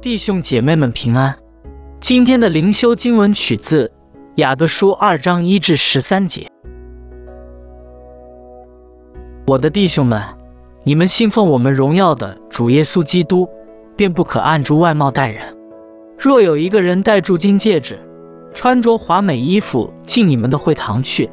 [0.00, 1.36] 弟兄姐妹们平安。
[1.98, 3.90] 今天的灵修经文取自
[4.36, 6.46] 雅各书二章一至十三节。
[9.44, 10.22] 我的弟兄们，
[10.84, 13.48] 你们信奉我们荣耀的主耶稣基督，
[13.96, 15.42] 便不可按住外貌待人。
[16.16, 17.98] 若有一个人戴住金戒指，
[18.54, 21.28] 穿着华美衣服进你们的会堂去，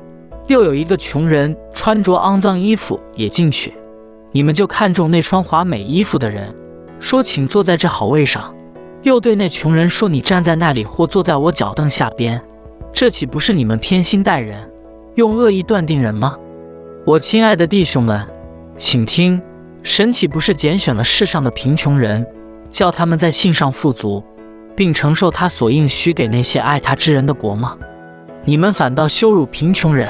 [0.48, 3.76] 又有一个穷人穿着肮脏衣服也进去，
[4.32, 6.52] 你们就看中那穿华美衣服的人，
[7.06, 8.52] 说：“请坐在这好位上。”
[9.04, 12.42] 又对那穷人说：“你站在那里，或坐在我脚凳下边。”
[12.92, 14.68] 这岂不是你们偏心待人，
[15.14, 16.36] 用恶意断定人吗？
[17.06, 18.26] 我亲爱的弟兄们，
[18.76, 19.40] 请听：
[19.84, 22.26] 神岂不是拣选了世上的贫穷人，
[22.72, 24.24] 叫他们在信上富足，
[24.76, 27.78] 并承受他所应许给那些爱他之人的国吗？
[28.46, 30.10] 你们反倒羞辱贫穷人，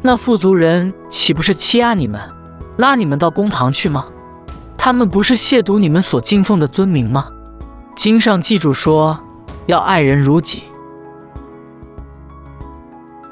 [0.00, 2.20] 那富足人岂不是欺压你们，
[2.76, 4.06] 拉你们到公堂去吗？
[4.84, 7.30] 他们不是亵渎你们所敬奉的尊名吗？
[7.94, 9.16] 经上记住说，
[9.66, 10.64] 要爱人如己。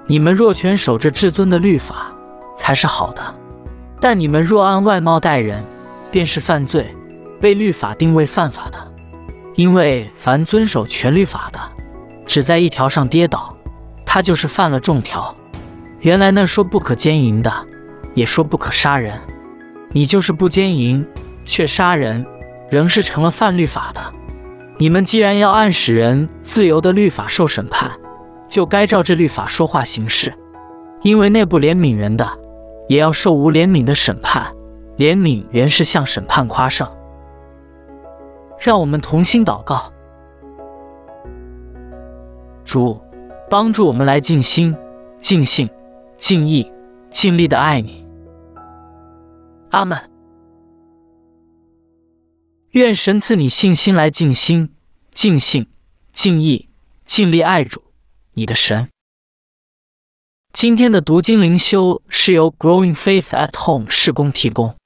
[0.06, 2.12] 你们若全守着至尊的律法，
[2.56, 3.34] 才是好的；
[4.00, 5.64] 但你们若按外貌待人，
[6.12, 6.94] 便是犯罪，
[7.40, 8.78] 被律法定为犯法的。
[9.56, 11.58] 因为凡遵守全律法的，
[12.24, 13.52] 只在一条上跌倒，
[14.06, 15.34] 他就是犯了众条。
[15.98, 17.52] 原来那说不可奸淫的，
[18.14, 19.20] 也说不可杀人。
[19.90, 21.04] 你就是不奸淫，
[21.50, 22.24] 却杀人，
[22.70, 24.00] 仍是成了犯律法的。
[24.78, 27.90] 你们既然要按使人自由的律法受审判，
[28.48, 30.32] 就该照这律法说话行事。
[31.02, 32.24] 因为那不怜悯人的，
[32.88, 34.46] 也要受无怜悯的审判。
[34.96, 36.88] 怜悯原是向审判夸胜。
[38.58, 39.92] 让我们同心祷告：
[42.64, 43.00] 主，
[43.50, 44.76] 帮助我们来尽心、
[45.20, 45.68] 尽性、
[46.16, 46.70] 尽意、
[47.10, 48.06] 尽力的爱你。
[49.70, 50.09] 阿门。
[52.72, 54.72] 愿神赐你信心来静心、
[55.12, 55.66] 尽性、
[56.12, 56.68] 尽意、
[57.04, 57.82] 尽力爱主，
[58.34, 58.88] 你的神。
[60.52, 64.76] 今天的读经灵修是由 Growing Faith at Home 事工提供。